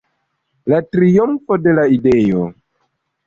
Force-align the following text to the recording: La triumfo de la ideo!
La 0.71 0.79
triumfo 0.95 1.59
de 1.67 1.75
la 1.79 1.83
ideo! 1.97 2.47